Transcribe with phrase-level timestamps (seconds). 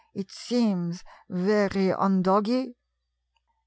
[0.15, 2.73] "It seems very undoggy."